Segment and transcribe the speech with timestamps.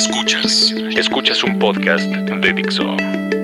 [0.00, 0.74] Escuchas.
[0.96, 2.96] Escuchas un podcast de Dixo.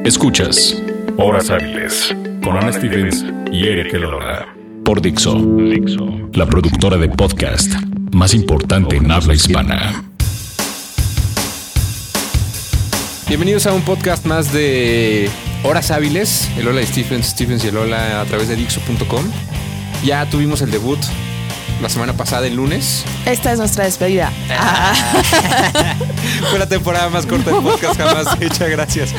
[0.06, 0.82] Escuchas
[1.18, 4.48] Horas Hábiles con Ana Stevens y Eric Elola.
[4.82, 5.34] Por Dixo.
[5.34, 6.30] Dixo.
[6.32, 7.74] La productora de podcast
[8.12, 10.02] más importante en habla hispana.
[13.28, 15.28] Bienvenidos a un podcast más de
[15.62, 16.50] Horas Hábiles.
[16.56, 19.26] El Hola de Stephens, Stephens y el Hola a través de Dixo.com.
[20.06, 21.00] Ya tuvimos el debut
[21.80, 23.04] la semana pasada, el lunes.
[23.24, 24.32] Esta es nuestra despedida.
[26.50, 29.10] Fue la temporada más corta del podcast jamás hecha, gracias.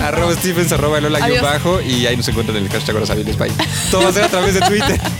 [0.00, 1.42] Arroba Stephens, arroba guion Adiós.
[1.42, 3.08] bajo y ahí nos encuentran en el hashtag Horas.
[3.08, 3.52] Bye.
[3.90, 5.00] Todo va a ser a través de Twitter.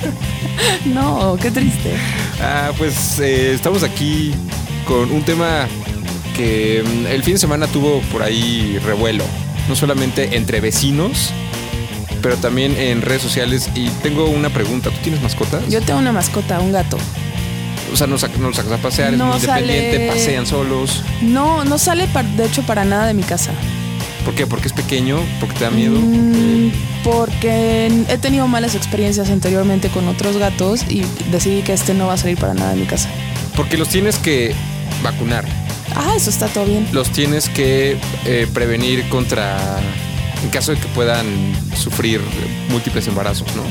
[0.87, 1.95] No, qué triste.
[2.41, 4.33] Ah, pues eh, estamos aquí
[4.87, 5.67] con un tema
[6.35, 9.25] que mm, el fin de semana tuvo por ahí revuelo.
[9.69, 11.33] No solamente entre vecinos,
[12.27, 13.71] pero también en redes sociales.
[13.77, 14.91] Y tengo una pregunta.
[14.91, 15.63] ¿Tú tienes mascotas?
[15.69, 16.99] Yo tengo una mascota, un gato.
[17.93, 21.05] O sea, no, no los sacas a pasear, es muy independiente, pasean solos.
[21.23, 23.53] No, no sale de hecho para nada de mi casa.
[24.25, 24.45] ¿Por qué?
[24.45, 26.01] Porque es pequeño, porque te da miedo.
[26.01, 26.73] Mm,
[27.05, 32.15] porque he tenido malas experiencias anteriormente con otros gatos y decidí que este no va
[32.15, 33.09] a salir para nada de mi casa.
[33.55, 34.53] Porque los tienes que
[35.05, 35.45] vacunar.
[35.95, 36.89] Ah, eso está todo bien.
[36.91, 39.79] Los tienes que eh, prevenir contra.
[40.43, 41.27] En caso de que puedan
[41.77, 42.21] sufrir
[42.71, 43.63] múltiples embarazos, ¿no?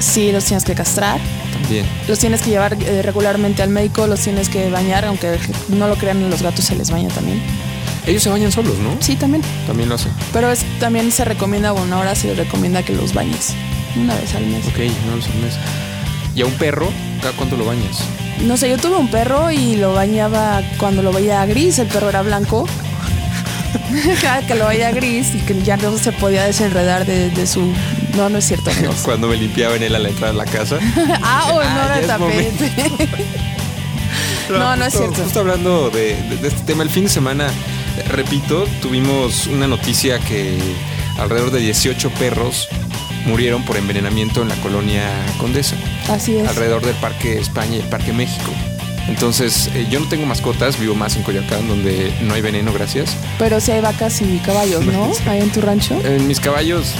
[0.00, 1.18] Sí, los tienes que castrar,
[1.52, 1.84] También.
[2.06, 5.38] los tienes que llevar eh, regularmente al médico, los tienes que bañar, aunque
[5.68, 7.40] no lo crean, los gatos se les baña también.
[8.06, 8.96] Ellos se bañan solos, ¿no?
[9.00, 9.42] Sí, también.
[9.66, 10.12] También lo hacen.
[10.32, 13.54] Pero es, también se recomienda, bueno, ahora se recomienda que los bañes
[13.96, 14.64] una vez al mes.
[14.66, 15.30] Ok, no lo sé.
[15.40, 15.58] no es-
[16.34, 16.88] ¿Y a un perro?
[17.20, 17.98] ¿Cada cuánto lo bañas?
[18.44, 22.08] No sé, yo tuve un perro y lo bañaba cuando lo veía gris, el perro
[22.10, 22.66] era blanco.
[24.46, 27.72] Que lo veía gris y que ya no se podía desenredar de, de su...
[28.16, 28.70] No, no es cierto.
[29.04, 30.78] Cuando me limpiaba en él a la entrada de la casa.
[31.22, 32.64] ah, o no momento.
[32.64, 33.08] tapete.
[34.50, 35.22] No, no es justo- cierto.
[35.24, 37.48] Justo hablando de, de- de este tema, el fin de semana,
[38.08, 40.58] repito, tuvimos una noticia que
[41.18, 42.68] alrededor de 18 perros
[43.26, 45.02] murieron por envenenamiento en la colonia
[45.38, 45.76] Condesa,
[46.10, 46.48] Así es.
[46.48, 48.52] alrededor del Parque España y el Parque México.
[49.08, 53.16] Entonces, eh, yo no tengo mascotas, vivo más en Coyoacán, donde no hay veneno, gracias.
[53.38, 55.10] Pero sí hay vacas y caballos, ¿no?
[55.26, 55.98] Ahí en tu rancho.
[56.04, 56.92] En mis caballos,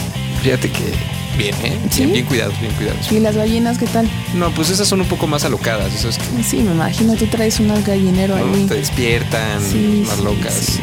[0.43, 0.93] fíjate que
[1.37, 1.79] bien, ¿eh?
[1.91, 2.01] ¿Sí?
[2.01, 3.13] Bien, bien cuidados, bien cuidados.
[3.13, 4.09] ¿Y las gallinas qué tal?
[4.35, 7.69] No, pues esas son un poco más alocadas, que Sí, me imagino, tú traes un
[7.85, 8.55] gallinero ¿no?
[8.55, 8.65] ahí.
[8.65, 10.79] te despiertan, Sí, más sí, locas.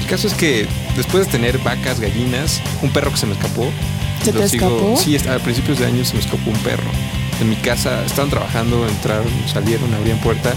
[0.00, 3.70] El caso es que después de tener vacas, gallinas, un perro que se me escapó.
[4.22, 4.96] ¿Se lo te escapó?
[5.02, 6.90] Sí, a principios de año se me escapó un perro.
[7.40, 10.54] En mi casa estaban trabajando, entraron, salieron, abrían puerta,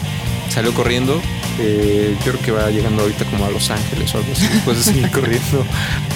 [0.49, 1.21] salió corriendo.
[1.59, 4.77] Eh, yo creo que va llegando ahorita como a Los Ángeles o algo así, después
[4.77, 5.65] de seguir corriendo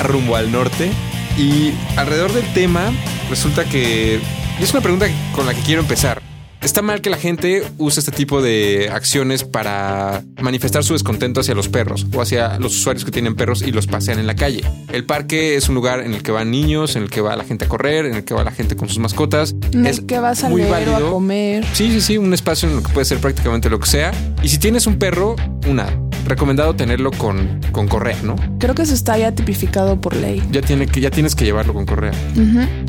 [0.04, 0.92] rumbo al norte.
[1.38, 2.92] Y alrededor del tema,
[3.30, 4.20] resulta que
[4.60, 6.31] es una pregunta con la que quiero empezar.
[6.62, 11.56] ¿Está mal que la gente use este tipo de acciones para manifestar su descontento hacia
[11.56, 14.62] los perros o hacia los usuarios que tienen perros y los pasean en la calle?
[14.94, 17.46] El parque es un lugar en el que van niños, en el que va la
[17.46, 19.56] gente a correr, en el que va la gente con sus mascotas.
[19.72, 21.66] En es el que vas a muy leer o a comer.
[21.74, 24.12] Sí, sí, sí, un espacio en el que puede ser prácticamente lo que sea.
[24.44, 25.36] Y si tienes un perro,
[25.68, 25.88] una,
[26.32, 28.36] recomendado tenerlo con, con correa, ¿no?
[28.58, 30.42] Creo que eso está ya tipificado por ley.
[30.52, 32.14] Ya, tiene que, ya tienes que llevarlo con correa.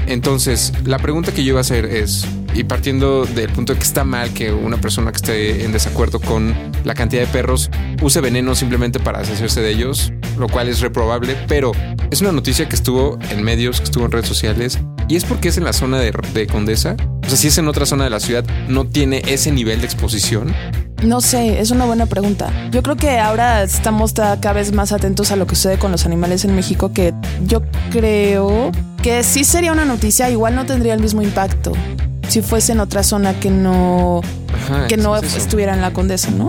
[0.07, 3.85] Entonces, la pregunta que yo iba a hacer es, y partiendo del punto de que
[3.85, 6.55] está mal que una persona que esté en desacuerdo con
[6.85, 7.69] la cantidad de perros
[8.01, 11.73] use veneno simplemente para deshacerse de ellos, lo cual es reprobable, pero
[12.11, 14.79] es una noticia que estuvo en medios, que estuvo en redes sociales,
[15.09, 16.97] y es porque es en la zona de, de Condesa.
[17.25, 19.87] O sea, si es en otra zona de la ciudad, no tiene ese nivel de
[19.87, 20.55] exposición.
[21.03, 22.51] No sé, es una buena pregunta.
[22.71, 25.91] Yo creo que ahora estamos ta- cada vez más atentos a lo que sucede con
[25.91, 27.13] los animales en México, que
[27.45, 28.71] yo creo
[29.03, 31.73] que sí sería una noticia, igual no tendría el mismo impacto
[32.29, 34.23] si fuese en otra zona que no,
[34.55, 36.49] Ajá, que no es estuviera en la Condesa, ¿no?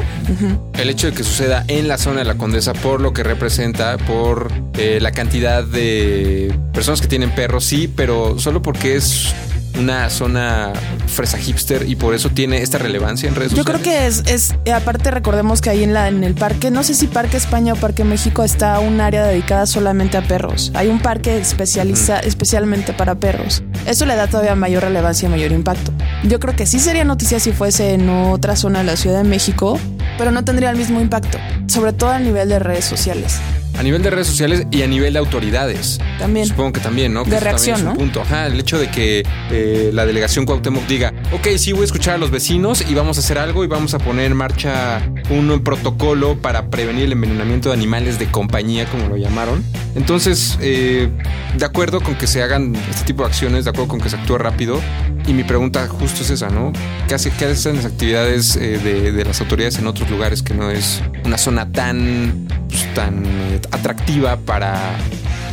[0.76, 3.98] El hecho de que suceda en la zona de la Condesa por lo que representa,
[3.98, 9.34] por eh, la cantidad de personas que tienen perros, sí, pero solo porque es
[9.80, 10.72] una zona
[11.08, 13.82] fresa hipster y por eso tiene esta relevancia en redes Yo sociales.
[13.82, 16.94] creo que es, es, aparte recordemos que ahí en, la, en el parque, no sé
[16.94, 20.72] si Parque España o Parque México está un área dedicada solamente a perros.
[20.76, 23.64] Hay un parque especializa, especialmente para perros.
[23.86, 25.92] Eso le da todavía mayor relevancia y mayor impacto.
[26.24, 29.28] Yo creo que sí sería noticia si fuese en otra zona de la Ciudad de
[29.30, 29.80] México,
[30.18, 31.38] pero no tendría el mismo impacto,
[31.68, 33.40] sobre todo a nivel de redes sociales.
[33.78, 36.00] A nivel de redes sociales y a nivel de autoridades.
[36.20, 36.46] También.
[36.48, 37.24] Supongo que también, ¿no?
[37.24, 37.94] Que De eso también reacción, es un ¿no?
[37.96, 38.22] punto.
[38.22, 42.16] Ajá, el hecho de que eh, la delegación Cuauhtémoc diga, ok, sí voy a escuchar
[42.16, 45.64] a los vecinos y vamos a hacer algo y vamos a poner en marcha un
[45.64, 49.64] protocolo para prevenir el envenenamiento de animales de compañía, como lo llamaron.
[49.96, 51.10] Entonces, eh,
[51.58, 54.16] de acuerdo con que se hagan este tipo de acciones, de acuerdo con que se
[54.16, 54.80] actúe rápido.
[55.26, 56.74] Y mi pregunta justo es esa, ¿no?
[57.08, 60.54] ¿Qué, hace, qué hacen las actividades eh, de, de las autoridades en otros lugares que
[60.54, 64.98] no es una zona tan, pues, tan eh, atractiva para,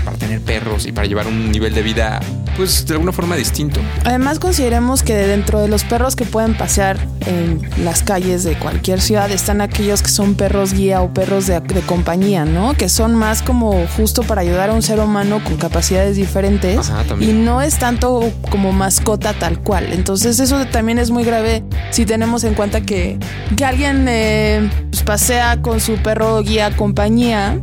[0.05, 2.21] para tener perros y para llevar un nivel de vida,
[2.57, 3.81] pues de alguna forma distinto?
[4.05, 9.01] Además consideremos que dentro de los perros que pueden pasear en las calles de cualquier
[9.01, 12.75] ciudad están aquellos que son perros guía o perros de, de compañía, ¿no?
[12.75, 17.05] Que son más como justo para ayudar a un ser humano con capacidades diferentes Ajá,
[17.21, 19.93] y no es tanto como mascota tal cual.
[19.93, 23.19] Entonces eso también es muy grave si tenemos en cuenta que,
[23.57, 27.59] que alguien eh, pues, pasea con su perro guía compañía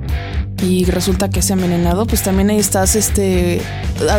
[0.62, 3.62] y resulta que es envenenado, pues también ahí estás este,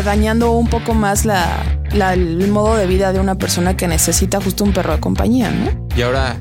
[0.03, 4.39] dañando un poco más la, la- el modo de vida de una persona que necesita
[4.41, 5.87] justo un perro de compañía, ¿no?
[5.95, 6.37] Y ahora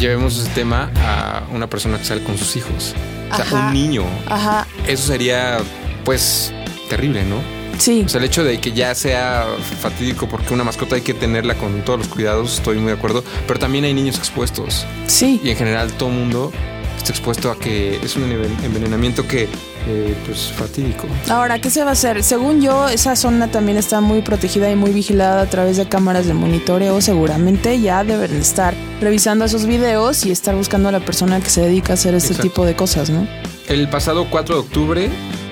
[0.00, 2.94] llevemos ese tema a una persona que sale con sus hijos.
[3.32, 3.66] O sea, Ajá.
[3.68, 4.04] un niño.
[4.28, 5.58] Ajá, Eso sería,
[6.04, 6.52] pues,
[6.88, 7.36] terrible, ¿no?
[7.78, 8.04] sí.
[8.06, 9.44] O sea, el hecho de que ya sea
[9.80, 13.24] fatídico porque una mascota hay que tenerla con todos los cuidados, estoy muy de acuerdo.
[13.48, 14.86] Pero también hay niños expuestos.
[15.08, 16.52] Sí, Y en general todo mundo
[16.96, 19.48] está expuesto a que es un enven- envenenamiento que,
[19.86, 21.06] eh, pues, fatídico.
[21.28, 22.22] Ahora, ¿qué se va a hacer?
[22.22, 26.26] Según yo, esa zona también está muy protegida y muy vigilada a través de cámaras
[26.26, 27.00] de monitoreo.
[27.00, 31.60] Seguramente ya deben estar revisando esos videos y estar buscando a la persona que se
[31.60, 32.48] dedica a hacer este Exacto.
[32.50, 33.26] tipo de cosas, ¿no?
[33.68, 35.10] El pasado 4 de octubre,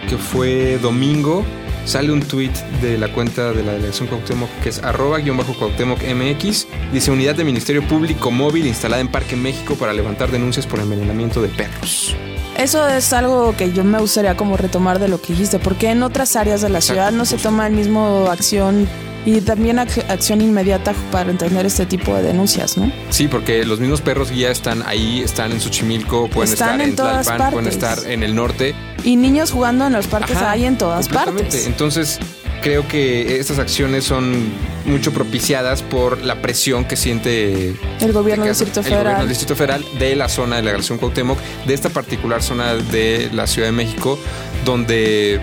[0.08, 1.44] que fue domingo,
[1.84, 5.54] sale un tweet de la cuenta de la delegación Cuauhtémoc que es arroba guion bajo
[5.54, 6.66] Cuauhtémoc MX.
[6.92, 11.42] Dice unidad de Ministerio Público móvil instalada en Parque México para levantar denuncias por envenenamiento
[11.42, 12.16] de perros.
[12.56, 16.02] Eso es algo que yo me gustaría como retomar de lo que dijiste, porque en
[16.02, 18.86] otras áreas de la Exacto, ciudad no se toma el mismo acción
[19.24, 22.90] y también ac- acción inmediata para entender este tipo de denuncias, ¿no?
[23.10, 26.90] Sí, porque los mismos perros guía están ahí, están en Xochimilco, pueden Están estar en
[26.90, 27.98] en, todas Tlalpan, pueden partes.
[28.00, 28.74] estar en el norte.
[29.04, 31.66] Y niños jugando en los parques Ajá, hay en todas partes.
[31.66, 32.18] Entonces,
[32.62, 34.52] creo que estas acciones son
[34.86, 39.18] mucho propiciadas por la presión que siente El gobierno del Distrito el gobierno Federal.
[39.20, 43.30] del Distrito Federal de la zona de la delegación Cuauhtémoc, de esta particular zona de
[43.32, 44.18] la Ciudad de México,
[44.64, 45.40] donde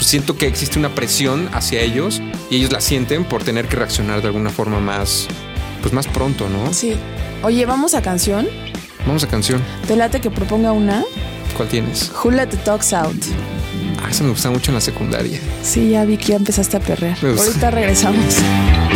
[0.00, 4.20] siento que existe una presión hacia ellos y ellos la sienten por tener que reaccionar
[4.20, 5.26] de alguna forma más,
[5.82, 6.72] pues más pronto, ¿no?
[6.72, 6.96] Sí.
[7.42, 8.48] Oye, vamos a canción.
[9.06, 9.62] Vamos a canción.
[9.86, 11.04] Te late que proponga una.
[11.56, 12.10] ¿Cuál tienes?
[12.22, 13.16] Who Let the Dogs Out.
[14.02, 15.40] Ah, esa me gusta mucho en la secundaria.
[15.62, 17.18] Sí, ya vi que ya empezaste a perrear.
[17.22, 18.36] Ahorita regresamos.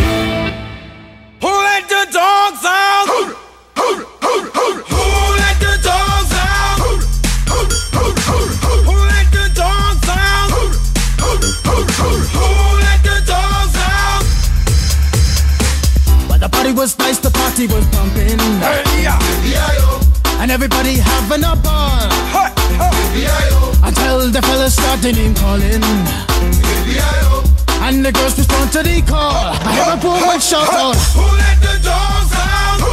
[30.43, 30.95] hear a woman shout out.
[31.13, 32.79] Who let the dogs out?
[32.81, 32.91] Who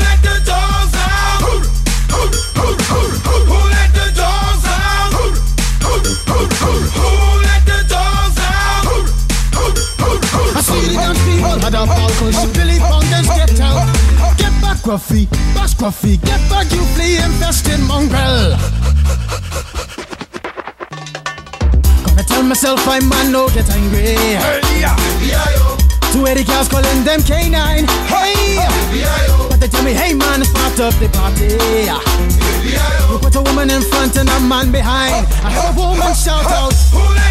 [0.00, 1.42] let the dogs out?
[1.42, 1.58] Who
[3.72, 5.12] let the dogs out?
[5.12, 5.36] Who
[7.42, 8.84] let the dogs out?
[10.54, 13.88] I see the dance people had a ball cause Billy Fountains get out.
[14.36, 18.81] Get back, Gruffy, bash Gruffy, get back, you flea infested mongrel.
[22.42, 24.16] Tell myself I'm man, no get angry.
[26.12, 27.88] Two Eddie cows calling them K9.
[28.10, 28.56] Hey!
[29.48, 31.54] But they tell me, hey man, start up the party.
[33.10, 35.26] You put a woman in front and a man behind.
[35.44, 37.21] I heard a woman shout out.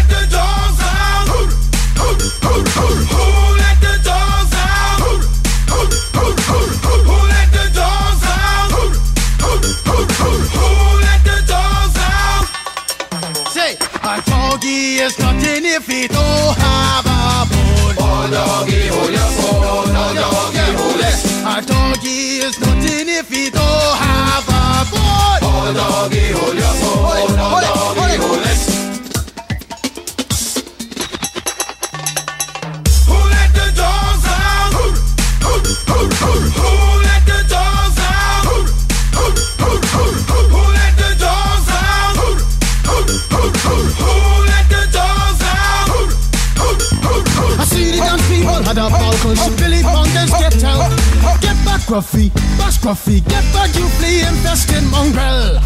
[49.32, 50.92] A cause Billy Fountains get out.
[51.40, 55.58] Get back, Gruffy, bash Gruffy, get back, you flea infested mongrel.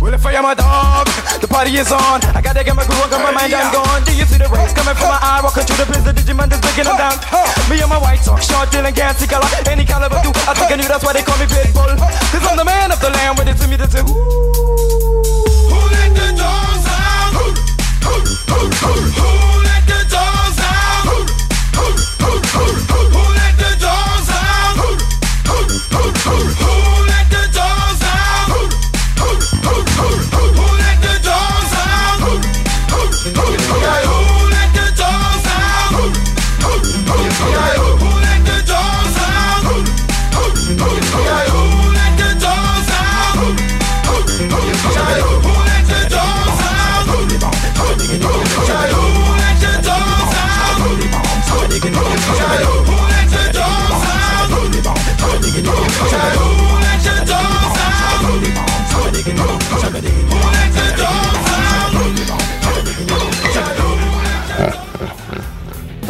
[0.00, 1.06] Well, if for you, my dog.
[1.40, 2.24] The party is on.
[2.32, 4.02] I gotta get my groove on, 'cause my mind I'm gone.
[4.04, 5.40] Do you see the rays coming from my eye?
[5.42, 7.16] Walking through the prison, the Digimon is breaking them down.
[7.68, 9.48] Me and my white talk, short, dealing, can't see color.
[9.66, 11.92] Any caliber, do I think I knew that's why they call me Pitbull.
[12.32, 14.08] Cause I'm the man of the land with it to me say, ooh.
[15.68, 17.32] Who let the dogs out?
[17.36, 17.46] Who,
[18.06, 18.14] who,
[18.48, 19.59] who, who, who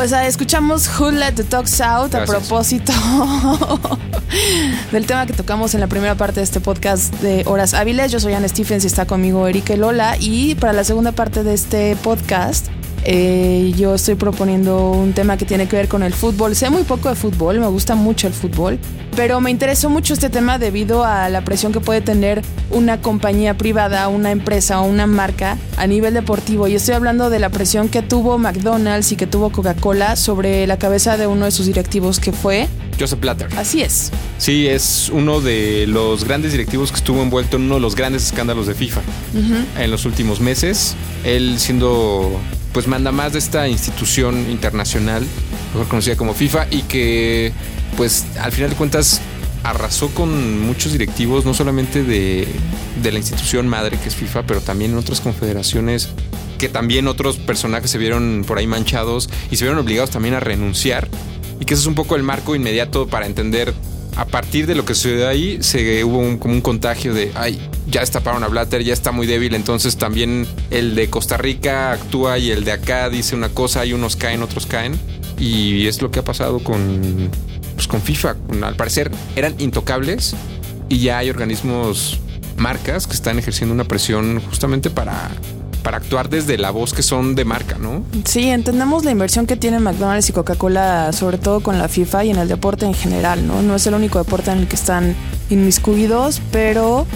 [0.01, 2.91] Pues ah, escuchamos Who Let the Dogs Out a propósito
[4.93, 8.11] del tema que tocamos en la primera parte de este podcast de Horas Hábiles.
[8.11, 10.17] Yo soy Anne Stephens y está conmigo Erika Lola.
[10.19, 12.69] Y para la segunda parte de este podcast,
[13.05, 16.55] eh, yo estoy proponiendo un tema que tiene que ver con el fútbol.
[16.55, 18.79] Sé muy poco de fútbol, me gusta mucho el fútbol,
[19.17, 23.57] pero me interesó mucho este tema debido a la presión que puede tener una compañía
[23.57, 26.69] privada, una empresa o una marca a nivel deportivo.
[26.69, 30.79] Y estoy hablando de la presión que tuvo McDonald's y que tuvo Coca-Cola sobre la
[30.79, 32.69] cabeza de uno de sus directivos que fue.
[32.99, 33.49] Joseph Blatter.
[33.57, 34.11] Así es.
[34.39, 38.25] Sí, es uno de los grandes directivos que estuvo envuelto en uno de los grandes
[38.25, 39.01] escándalos de FIFA
[39.79, 40.95] en los últimos meses.
[41.25, 42.31] Él siendo,
[42.73, 45.27] pues, manda más de esta institución internacional,
[45.73, 47.53] mejor conocida como FIFA, y que,
[47.97, 49.21] pues, al final de cuentas
[49.63, 52.49] arrasó con muchos directivos, no solamente de,
[53.03, 56.09] de la institución madre que es FIFA, pero también en otras confederaciones
[56.61, 60.41] que también otros personajes se vieron por ahí manchados y se vieron obligados también a
[60.41, 61.09] renunciar.
[61.59, 63.73] Y que ese es un poco el marco inmediato para entender
[64.17, 67.61] a partir de lo que sucedió ahí, se hubo un, como un contagio de, ay,
[67.87, 72.39] ya estaparon a Blatter, ya está muy débil, entonces también el de Costa Rica actúa
[72.39, 74.99] y el de acá dice una cosa y unos caen, otros caen.
[75.39, 77.31] Y es lo que ha pasado con,
[77.75, 78.37] pues, con FIFA.
[78.63, 80.35] Al parecer eran intocables
[80.91, 82.21] y ya hay organismos,
[82.59, 85.31] marcas que están ejerciendo una presión justamente para,
[85.81, 88.05] para actuar desde la voz que son de marca, ¿no?
[88.25, 92.31] Sí, entendemos la inversión que tienen McDonald's y Coca-Cola, sobre todo con la FIFA y
[92.31, 93.63] en el deporte en general, ¿no?
[93.63, 95.15] No es el único deporte en el que están
[95.51, 97.07] inmiscuidos, pero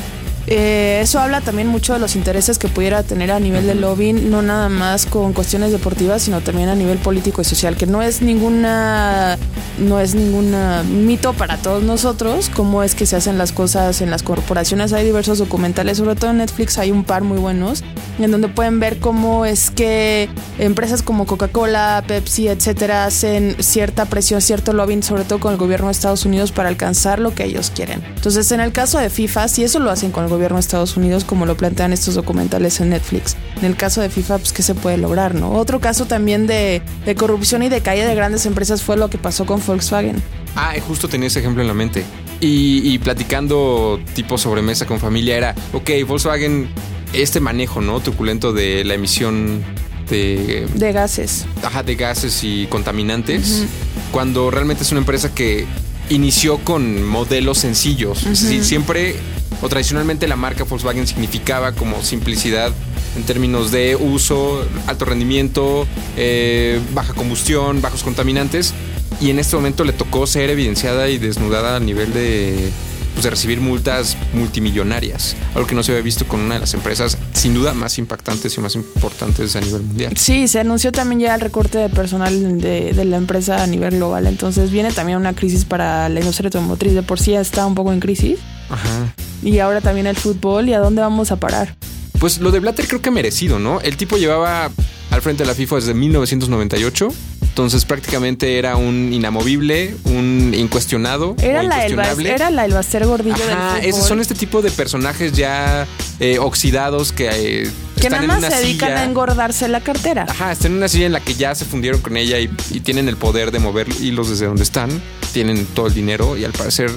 [0.47, 4.31] eh, eso habla también mucho de los intereses que pudiera tener a nivel de lobbying,
[4.31, 8.03] no nada más con cuestiones deportivas, sino también a nivel político y social, que no
[8.03, 9.39] es ninguna,
[9.79, 14.11] no es ninguna mito para todos nosotros, cómo es que se hacen las cosas en
[14.11, 14.93] las corporaciones.
[14.93, 17.83] Hay diversos documentales, sobre todo en Netflix hay un par muy buenos,
[18.19, 24.41] en donde pueden ver cómo es que empresas como Coca-Cola, Pepsi, etcétera, hacen cierta presión,
[24.41, 27.73] cierto lobbying, sobre todo con el gobierno de Estados Unidos para alcanzar lo que ellos
[27.75, 28.03] quieren.
[28.15, 30.97] Entonces, en el caso de FIFA, si eso lo hacen con el gobierno de Estados
[30.97, 33.37] Unidos, como lo plantean estos documentales en Netflix.
[33.59, 35.53] En el caso de FIFA, pues, ¿qué se puede lograr, no?
[35.53, 39.19] Otro caso también de, de corrupción y de caída de grandes empresas fue lo que
[39.19, 40.23] pasó con Volkswagen.
[40.57, 42.05] Ah, justo tenía ese ejemplo en la mente.
[42.41, 46.69] Y, y platicando tipo sobremesa con familia era, ok, Volkswagen,
[47.13, 48.01] este manejo, ¿no?
[48.01, 49.63] Truculento de la emisión
[50.11, 51.47] de, De gases.
[51.63, 53.65] ajá, de gases y contaminantes,
[54.13, 55.65] cuando realmente es una empresa que
[56.11, 58.27] inició con modelos sencillos.
[58.27, 59.17] Es decir, siempre
[59.65, 62.71] o tradicionalmente la marca Volkswagen significaba como simplicidad
[63.17, 65.87] en términos de uso, alto rendimiento,
[66.19, 68.75] eh, baja combustión, bajos contaminantes.
[69.23, 72.71] Y en este momento le tocó ser evidenciada y desnudada a nivel de,
[73.15, 75.35] pues, de recibir multas multimillonarias.
[75.55, 78.55] Algo que no se había visto con una de las empresas sin duda más impactantes
[78.59, 80.13] y más importantes a nivel mundial.
[80.15, 83.97] Sí, se anunció también ya el recorte de personal de, de la empresa a nivel
[83.97, 84.27] global.
[84.27, 86.93] Entonces viene también una crisis para la industria automotriz.
[86.93, 88.39] De por sí ya está un poco en crisis.
[88.69, 89.15] Ajá.
[89.43, 90.69] Y ahora también el fútbol.
[90.69, 91.75] ¿Y a dónde vamos a parar?
[92.19, 93.81] Pues lo de Blatter creo que merecido, ¿no?
[93.81, 94.71] El tipo llevaba
[95.11, 97.09] al frente de la FIFA desde 1998.
[97.55, 101.37] Entonces prácticamente era un inamovible, un incuestionado.
[101.41, 101.93] Era, la el,
[102.27, 105.87] era la el Baster gordillo Ajá, del esos son este tipo de personajes ya
[106.19, 109.03] eh, oxidados que, eh, que están nada más se dedican silla.
[109.03, 110.27] a engordarse la cartera.
[110.29, 112.81] Ajá, están en una silla en la que ya se fundieron con ella y, y
[112.81, 114.91] tienen el poder de mover hilos desde donde están.
[115.33, 116.91] Tienen todo el dinero y al parecer,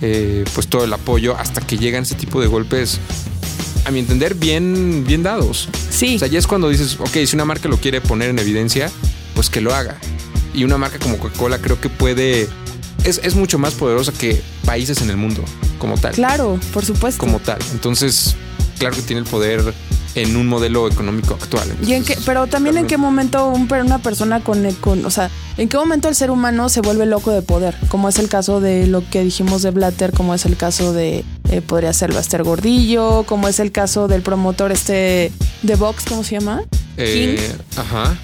[0.00, 2.98] eh, pues todo el apoyo hasta que llegan ese tipo de golpes,
[3.84, 5.68] a mi entender, bien, bien dados.
[5.90, 6.16] Sí.
[6.16, 8.90] O sea, ya es cuando dices, ok, si una marca lo quiere poner en evidencia,
[9.34, 9.98] pues que lo haga.
[10.54, 12.48] Y una marca como Coca-Cola creo que puede.
[13.04, 15.44] Es, es mucho más poderosa que países en el mundo,
[15.78, 16.14] como tal.
[16.14, 17.18] Claro, por supuesto.
[17.18, 17.58] Como tal.
[17.72, 18.36] Entonces,
[18.78, 19.74] claro que tiene el poder
[20.14, 21.68] en un modelo económico actual.
[21.84, 25.30] ¿Y en qué, pero también en qué momento un, una persona con, con, o sea,
[25.56, 28.60] en qué momento el ser humano se vuelve loco de poder, como es el caso
[28.60, 32.42] de lo que dijimos de Blatter, como es el caso de, eh, podría ser Baster
[32.42, 36.62] Gordillo, como es el caso del promotor este de Vox, ¿cómo se llama?
[36.96, 37.78] Eh, King.
[37.78, 38.16] ajá.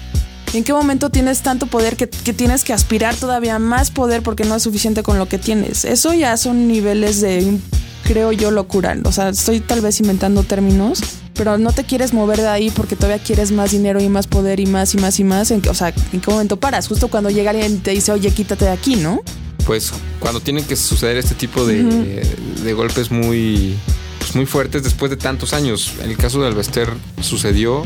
[0.53, 4.43] ¿En qué momento tienes tanto poder que, que tienes que aspirar todavía más poder porque
[4.43, 5.85] no es suficiente con lo que tienes?
[5.85, 7.57] Eso ya son niveles de,
[8.03, 8.95] creo yo, locura.
[9.05, 11.01] O sea, estoy tal vez inventando términos,
[11.33, 14.59] pero no te quieres mover de ahí porque todavía quieres más dinero y más poder
[14.59, 15.51] y más y más y más.
[15.51, 16.87] ¿En qué- o sea, ¿en qué momento paras?
[16.87, 19.21] Justo cuando llega alguien y te dice, oye, quítate de aquí, ¿no?
[19.65, 22.23] Pues cuando tienen que suceder este tipo de,
[22.63, 23.75] de golpes muy,
[24.19, 25.93] pues, muy fuertes después de tantos años.
[26.03, 26.89] En el caso de Alvester
[27.21, 27.85] sucedió,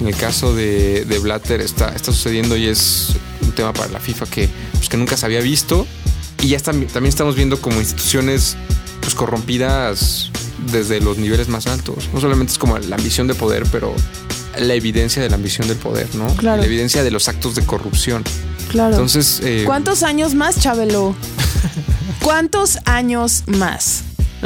[0.00, 3.08] en el caso de, de Blatter está, está sucediendo y es
[3.42, 5.86] un tema para la FIFA que, pues, que nunca se había visto.
[6.42, 8.56] Y ya está- también estamos viendo como instituciones
[9.04, 10.30] pues, corrompidas
[10.72, 12.08] desde los niveles más altos.
[12.12, 13.94] No solamente es como la ambición de poder, pero
[14.58, 16.26] la evidencia de la ambición del poder, ¿no?
[16.36, 16.60] Claro.
[16.60, 18.24] La evidencia de los actos de corrupción.
[18.70, 18.92] Claro.
[18.92, 21.14] Entonces, eh, ¿Cuántos años más, Chabelo?
[22.22, 24.04] ¿Cuántos años más?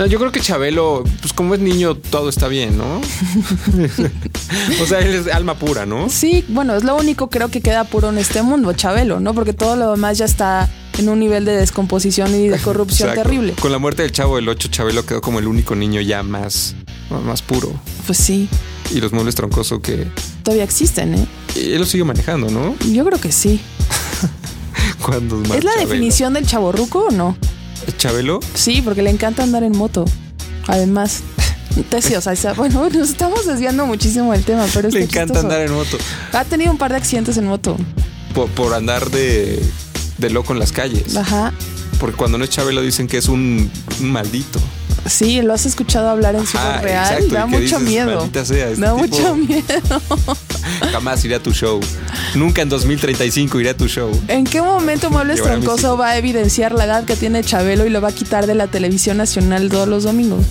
[0.08, 3.00] Yo creo que Chabelo, pues como es niño, todo está bien, ¿no?
[4.82, 6.08] o sea, él es alma pura, ¿no?
[6.08, 9.34] Sí, bueno, es lo único creo que queda puro en este mundo, Chabelo, ¿no?
[9.34, 13.28] Porque todo lo demás ya está en un nivel de descomposición y de corrupción Exacto.
[13.28, 13.54] terrible.
[13.60, 16.74] Con la muerte del chavo del 8, Chabelo quedó como el único niño ya más,
[17.24, 17.72] más puro.
[18.06, 18.48] Pues sí,
[18.94, 20.06] Y los muebles troncoso que
[20.42, 21.26] todavía existen, ¿eh?
[21.54, 22.74] y él lo sigue manejando, ¿no?
[22.90, 23.60] Yo creo que sí.
[25.56, 27.36] ¿Es la definición del chaborruco o no?
[27.96, 28.40] Chabelo.
[28.54, 30.04] Sí, porque le encanta andar en moto.
[30.66, 31.20] Además.
[31.90, 35.34] Te- sí, o sea, bueno, nos estamos desviando muchísimo del tema, pero es Le encanta
[35.34, 35.40] chistoso.
[35.46, 35.96] andar en moto.
[36.32, 37.76] Ha tenido un par de accidentes en moto.
[38.34, 39.62] Por, por andar de,
[40.18, 41.16] de loco en las calles.
[41.16, 41.52] Ajá.
[41.98, 43.70] Porque cuando no es Chabelo dicen que es un,
[44.00, 44.60] un maldito.
[45.06, 47.12] Sí, lo has escuchado hablar en su real.
[47.14, 48.16] exacto, Da mucho dices, miedo.
[48.16, 49.06] "Maldita sea, este da tipo".
[49.06, 50.02] mucho miedo.
[50.92, 51.80] Jamás iré a tu show.
[52.34, 54.10] Nunca en 2035 iré a tu show.
[54.28, 58.00] ¿En qué momento Muebles Troncoso va a evidenciar la edad que tiene Chabelo y lo
[58.00, 60.44] va a quitar de la televisión nacional todos los domingos?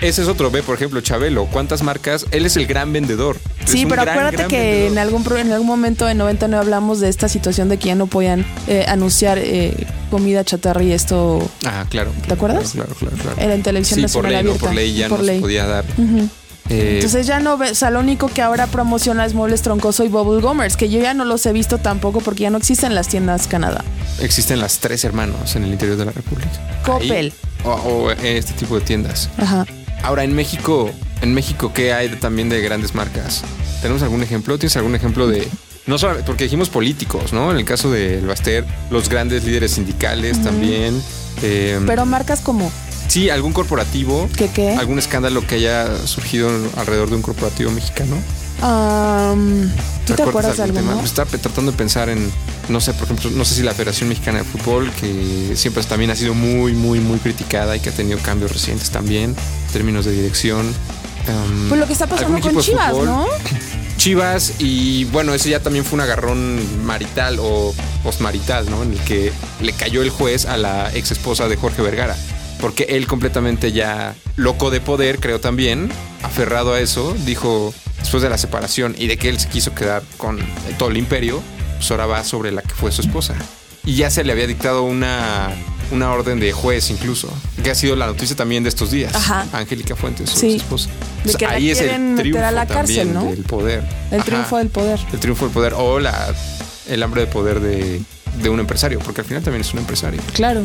[0.00, 1.46] Ese es otro, ve, por ejemplo, Chabelo.
[1.46, 2.26] ¿Cuántas marcas?
[2.30, 3.36] Él es el gran vendedor.
[3.66, 7.08] Sí, pero gran, acuérdate gran que en algún, en algún momento en 99 hablamos de
[7.08, 11.84] esta situación de que ya no podían eh, anunciar eh, comida chatarra y esto Ah,
[11.88, 12.10] claro.
[12.26, 12.72] ¿Te acuerdas?
[12.72, 13.36] Claro, claro, claro.
[13.40, 14.66] era en televisión Sí, por nacional ley, no, abierta.
[14.66, 15.36] por ley ya Por no ley.
[15.36, 15.84] se podía dar.
[16.70, 20.02] Eh, Entonces ya no ve, o sea, lo único que ahora promociona es Muebles Troncoso
[20.04, 22.94] y Bubble Gomers, que yo ya no los he visto tampoco porque ya no existen
[22.94, 23.84] las tiendas Canadá.
[24.20, 26.50] existen las tres hermanos en el interior de la República.
[26.84, 27.10] Coppel.
[27.10, 27.32] Ahí,
[27.64, 29.28] o, o este tipo de tiendas.
[29.36, 29.66] Ajá.
[30.02, 30.90] Ahora, en México,
[31.22, 33.42] en México, ¿qué hay también de grandes marcas?
[33.82, 34.58] ¿Tenemos algún ejemplo?
[34.58, 35.48] ¿Tienes algún ejemplo de.?
[35.86, 37.50] No solamente, porque dijimos políticos, ¿no?
[37.50, 41.00] En el caso del Baster, los grandes líderes sindicales también.
[41.42, 42.70] Eh, Pero marcas como
[43.08, 44.28] sí, algún corporativo.
[44.36, 44.74] ¿qué qué?
[44.74, 48.16] ¿Algún escándalo que haya surgido alrededor de un corporativo mexicano?
[48.62, 49.70] Am,
[50.06, 50.94] ¿Tú te acuerdas de algún tema?
[50.94, 52.30] Pues estaba tratando de pensar en,
[52.68, 56.10] no sé, por ejemplo, no sé si la Federación Mexicana de Fútbol, que siempre también
[56.10, 59.34] ha sido muy, muy, muy criticada y que ha tenido cambios recientes también,
[59.66, 60.72] en términos de dirección.
[61.28, 62.92] Um, Pues lo que está pasando con Chivas.
[62.94, 63.26] ¿no?
[63.96, 68.82] Chivas y bueno, ese ya también fue un agarrón marital o postmarital, ¿no?
[68.82, 72.16] En el que le cayó el juez a la ex esposa de Jorge Vergara.
[72.60, 75.90] Porque él completamente ya loco de poder, creo también,
[76.22, 80.02] aferrado a eso, dijo después de la separación y de que él se quiso quedar
[80.18, 80.38] con
[80.78, 81.42] todo el imperio,
[81.78, 83.34] pues ahora va sobre la que fue su esposa.
[83.86, 85.50] Y ya se le había dictado una,
[85.90, 87.28] una orden de juez incluso,
[87.62, 89.14] que ha sido la noticia también de estos días.
[89.14, 89.46] Ajá.
[89.52, 90.56] Angélica Fuentes, su Sí.
[90.56, 90.88] esposa.
[91.24, 93.24] De que la ahí es el meter triunfo a la cárcel, ¿no?
[93.24, 93.82] del poder.
[94.10, 94.24] El Ajá.
[94.26, 95.00] triunfo del poder.
[95.12, 96.34] El triunfo del poder o la,
[96.88, 98.02] el hambre de poder de,
[98.42, 100.20] de un empresario, porque al final también es un empresario.
[100.34, 100.62] Claro.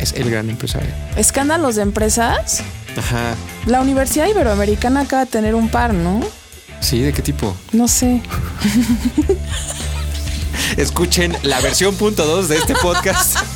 [0.00, 0.90] Es el gran empresario.
[1.16, 2.62] Escándalos de empresas.
[2.96, 3.34] Ajá.
[3.66, 6.20] La Universidad Iberoamericana acaba de tener un par, ¿no?
[6.80, 7.56] Sí, ¿de qué tipo?
[7.72, 8.20] No sé.
[10.76, 13.36] Escuchen la versión punto dos de este podcast.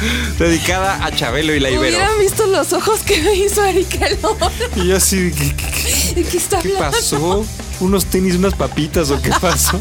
[0.38, 1.96] dedicada a Chabelo y la Ibero.
[1.96, 4.50] Hubieran visto los ojos que me hizo Erika Lora.
[4.76, 7.44] Y yo así, ¿qué, qué- qué- ¿De qué está qué pasó?
[7.80, 9.78] ¿Unos tenis, unas papitas o qué pasó?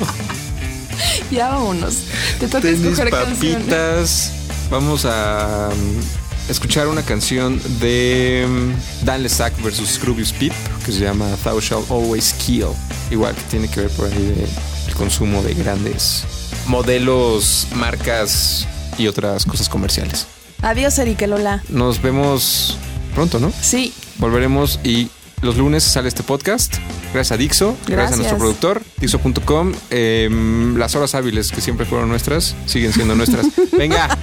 [1.31, 1.95] Ya vámonos.
[2.39, 4.31] Te toca tenis, escoger papitas.
[4.69, 6.01] Vamos a um,
[6.49, 8.73] escuchar una canción de um,
[9.05, 10.53] Dan Lesac versus Scroobius Pip
[10.85, 12.67] que se llama Thou Shalt Always Kill.
[13.11, 14.47] Igual que tiene que ver por ahí de
[14.87, 16.23] el consumo de grandes
[16.65, 18.67] modelos, marcas
[18.97, 20.27] y otras cosas comerciales.
[20.61, 21.63] Adiós, Erika Lola.
[21.69, 22.77] Nos vemos
[23.13, 23.51] pronto, ¿no?
[23.61, 23.93] Sí.
[24.17, 25.09] Volveremos y
[25.41, 26.75] los lunes sale este podcast.
[27.13, 29.73] Gracias a Dixo, gracias, a nuestro productor, Dixo.com.
[29.91, 33.47] Em, las horas hábiles que siempre fueron nuestras, siguen siendo nuestras.
[33.77, 34.17] Venga,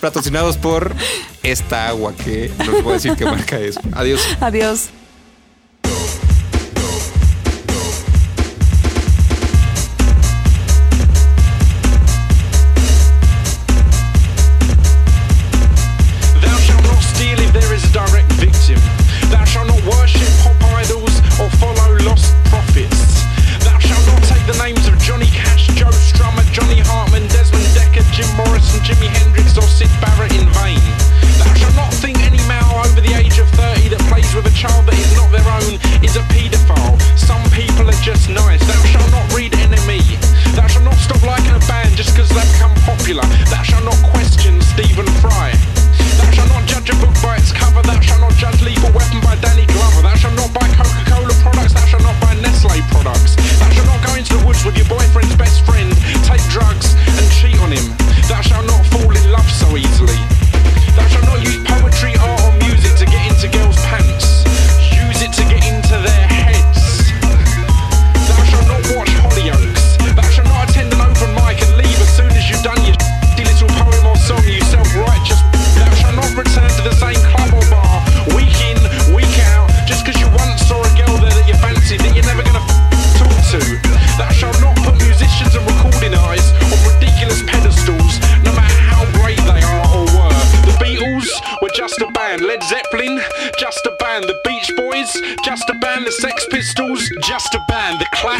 [0.00, 0.94] patrocinados por
[1.42, 3.78] esta agua que no les voy a decir qué marca es.
[3.92, 4.20] Adiós.
[4.40, 4.88] Adiós.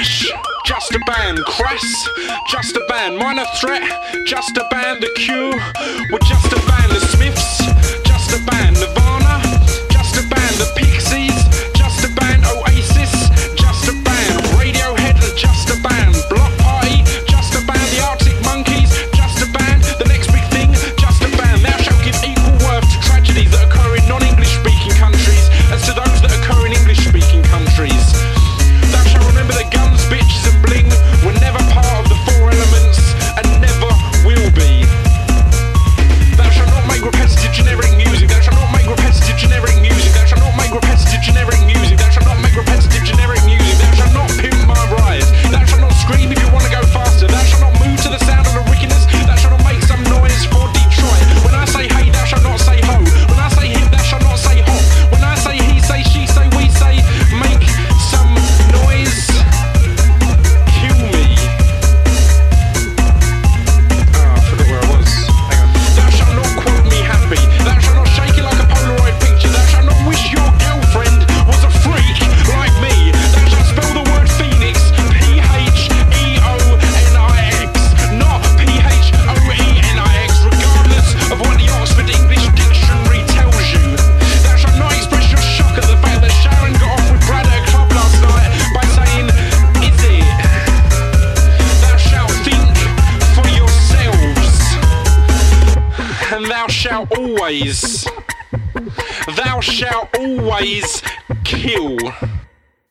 [0.04, 0.30] Crash,
[0.66, 1.38] just a band.
[1.46, 2.08] Crass,
[2.50, 3.16] just a band.
[3.16, 3.82] Minor threat,
[4.26, 5.02] just a band.
[5.02, 5.50] The Q,
[6.10, 6.53] we're just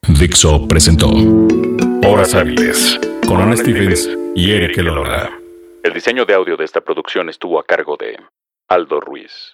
[0.08, 1.10] Dixo presentó
[2.08, 2.98] Horas Hábiles
[3.28, 5.30] con Ana Stevens y Eric Elora.
[5.84, 8.18] El diseño de audio de esta producción estuvo a cargo de
[8.70, 9.52] Aldo Ruiz.